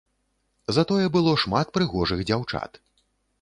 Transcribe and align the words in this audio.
Затое 0.77 1.05
было 1.17 1.33
шмат 1.43 1.67
прыгожых 1.77 2.25
дзяўчат. 2.31 2.81